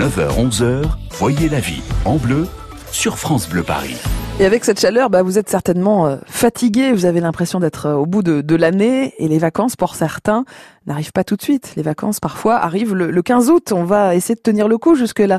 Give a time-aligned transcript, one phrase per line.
[0.00, 2.46] 9h-11h, voyez la vie en bleu
[2.90, 3.98] sur France Bleu Paris.
[4.38, 7.96] Et avec cette chaleur, bah, vous êtes certainement euh, fatigué, vous avez l'impression d'être euh,
[7.96, 10.46] au bout de, l'année et les vacances pour certains
[10.86, 11.74] n'arrivent pas tout de suite.
[11.76, 14.94] Les vacances parfois arrivent le, le 15 août, on va essayer de tenir le coup
[14.94, 15.38] jusque-là.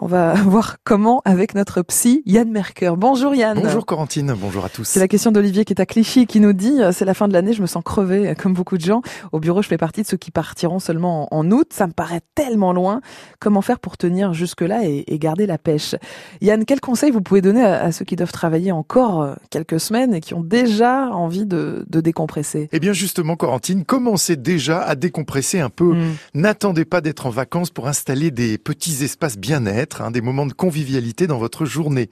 [0.00, 2.94] On va voir comment avec notre psy Yann Merker.
[2.96, 3.60] Bonjour Yann.
[3.62, 4.84] Bonjour Corentine, bonjour à tous.
[4.84, 7.28] C'est la question d'Olivier qui est à Clichy qui nous dit euh, c'est la fin
[7.28, 9.02] de l'année, je me sens crevé comme beaucoup de gens.
[9.32, 11.68] Au bureau, je fais partie de ceux qui partiront seulement en, août.
[11.72, 13.00] Ça me paraît tellement loin.
[13.40, 15.94] Comment faire pour tenir jusque-là et, et, garder la pêche?
[16.40, 19.80] Yann, quel conseil vous pouvez donner à, à, ceux qui doivent travailler encore euh, quelques
[19.80, 22.68] semaines et qui ont déjà envie de, de décompresser?
[22.72, 25.94] Eh bien justement, Corentine, commencez déjà à décompresser un peu.
[25.94, 26.14] Mm.
[26.34, 30.52] N'attendez pas d'être en vacances pour installer des petits espaces bien-être Hein, des moments de
[30.52, 32.10] convivialité dans votre journée.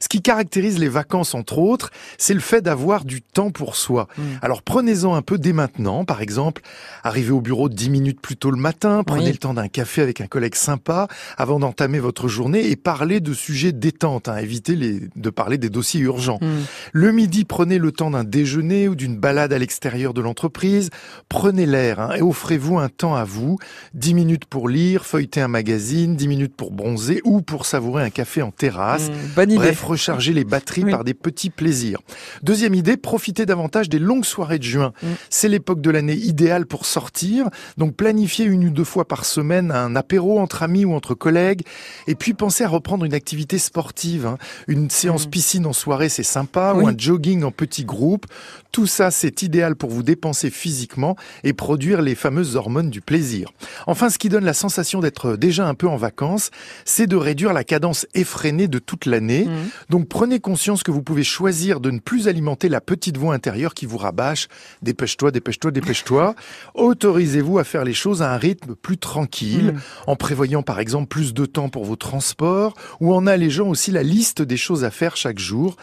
[0.00, 4.08] Ce qui caractérise les vacances, entre autres, c'est le fait d'avoir du temps pour soi.
[4.16, 4.22] Mmh.
[4.42, 6.04] Alors prenez-en un peu dès maintenant.
[6.04, 6.62] Par exemple,
[7.04, 9.32] arrivez au bureau dix minutes plus tôt le matin, prenez oui.
[9.32, 13.32] le temps d'un café avec un collègue sympa avant d'entamer votre journée et parlez de
[13.32, 14.28] sujets détente.
[14.28, 16.38] Hein, évitez les, de parler des dossiers urgents.
[16.40, 16.46] Mmh.
[16.92, 20.90] Le midi, prenez le temps d'un déjeuner ou d'une balade à l'extérieur de l'entreprise.
[21.28, 23.58] Prenez l'air hein, et offrez-vous un temps à vous.
[23.94, 28.10] Dix minutes pour lire, feuilleter un magazine, dix minutes pour bronzer ou pour savourer un
[28.10, 29.08] café en terrasse.
[29.08, 29.58] Mmh, bonne idée.
[29.58, 30.90] Bref, recharger les batteries oui.
[30.90, 32.00] par des petits plaisirs.
[32.42, 34.92] Deuxième idée, profitez davantage des longues soirées de juin.
[35.02, 35.06] Mmh.
[35.30, 37.48] C'est l'époque de l'année idéale pour sortir.
[37.76, 41.62] Donc planifiez une ou deux fois par semaine un apéro entre amis ou entre collègues.
[42.06, 44.26] Et puis pensez à reprendre une activité sportive.
[44.26, 44.38] Hein.
[44.68, 45.30] Une séance mmh.
[45.30, 46.74] piscine en soirée, c'est sympa.
[46.76, 46.84] Oui.
[46.84, 48.26] Ou un jogging en petit groupe.
[48.72, 53.52] Tout ça, c'est idéal pour vous dépenser physiquement et produire les fameuses hormones du plaisir.
[53.86, 56.50] Enfin, ce qui donne la sensation d'être déjà un peu en vacances,
[56.84, 59.46] c'est de réduire la cadence effrénée de toute l'année.
[59.46, 59.70] Mmh.
[59.90, 63.74] Donc prenez conscience que vous pouvez choisir de ne plus alimenter la petite voix intérieure
[63.74, 64.48] qui vous rabâche
[64.82, 66.34] «dépêche-toi, dépêche-toi, dépêche-toi».
[66.74, 70.10] Autorisez-vous à faire les choses à un rythme plus tranquille, mmh.
[70.10, 74.02] en prévoyant par exemple plus de temps pour vos transports ou en allégeant aussi la
[74.02, 75.76] liste des choses à faire chaque jour.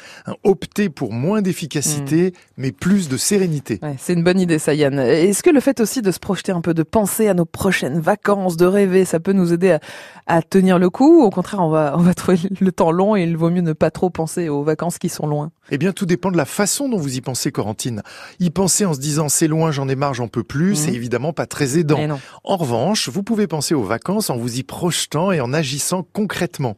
[0.44, 2.34] Optez pour moins d'efficacité, mmh.
[2.58, 3.80] mais plus de sérénité.
[3.82, 5.00] Ouais, c'est une bonne idée ça Yann.
[5.00, 8.00] Est-ce que le fait aussi de se projeter un peu, de penser à nos prochaines
[8.00, 9.80] vacances, de rêver, ça peut nous aider à,
[10.28, 13.16] à tenir le coup ou au contraire on va, on va trouver le temps long
[13.16, 15.92] et il vaut mieux ne pas trop penser aux vacances qui sont loin Eh bien
[15.92, 18.02] tout dépend de la façon dont vous y pensez Corentine.
[18.40, 20.76] Y penser en se disant c'est loin, j'en ai marre, j'en peux plus, mmh.
[20.76, 22.20] c'est évidemment pas très aidant.
[22.44, 26.76] En revanche, vous pouvez penser aux vacances en vous y projetant et en agissant concrètement.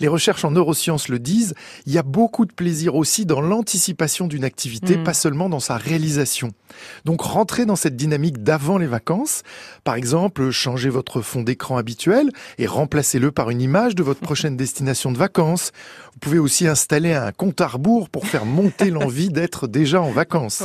[0.00, 1.54] Les recherches en neurosciences le disent,
[1.86, 5.04] il y a beaucoup de plaisir aussi dans l'anticipation d'une activité, mmh.
[5.04, 6.50] pas seulement dans sa réalisation.
[7.04, 9.42] Donc rentrez dans cette dynamique d'avant les vacances.
[9.84, 14.56] Par exemple, changez votre fond d'écran habituel et remplacez-le par une image de votre prochaine
[14.56, 15.72] destination de vacances.
[16.14, 20.10] Vous pouvez aussi installer un compte à rebours pour faire monter l'envie d'être déjà en
[20.10, 20.64] vacances.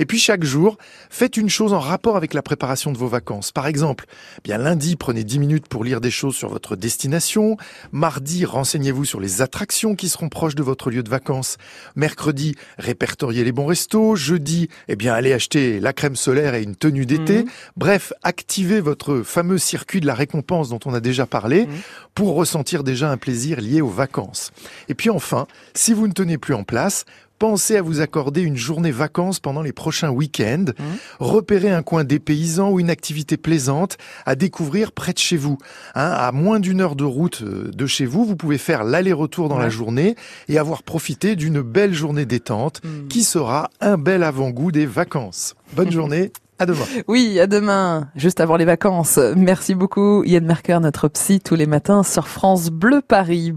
[0.00, 0.78] Et puis chaque jour,
[1.10, 3.52] faites une chose en rapport avec la préparation de vos vacances.
[3.52, 4.06] Par exemple,
[4.42, 7.56] bien lundi, prenez 10 minutes pour lire des choses sur votre destination.
[7.92, 11.56] Mardi, renseignez-vous sur les attractions qui seront proches de votre lieu de vacances.
[11.94, 14.16] Mercredi, répertoriez les bons restos.
[14.16, 17.44] Jeudi, eh bien, allez acheter la crème solaire et une tenue d'été.
[17.44, 17.48] Mmh.
[17.76, 21.70] Bref, activez votre fameux circuit de la récompense dont on a déjà parlé mmh.
[22.14, 24.50] pour ressentir déjà un plaisir lié aux vacances.
[24.88, 27.03] Et puis enfin, si vous ne tenez plus en place,
[27.38, 30.66] pensez à vous accorder une journée vacances pendant les prochains week-ends.
[30.78, 30.82] Mmh.
[31.20, 35.58] Repérez un coin dépaysant ou une activité plaisante à découvrir près de chez vous.
[35.94, 39.48] Hein, à moins d'une heure de route euh, de chez vous, vous pouvez faire l'aller-retour
[39.48, 39.64] dans ouais.
[39.64, 40.16] la journée
[40.48, 43.08] et avoir profité d'une belle journée détente mmh.
[43.08, 45.54] qui sera un bel avant-goût des vacances.
[45.74, 46.32] Bonne journée.
[46.60, 46.84] À demain.
[47.08, 49.18] Oui, à demain, juste avant les vacances.
[49.36, 53.52] Merci beaucoup Yann Merker, notre psy, tous les matins sur France Bleu Paris.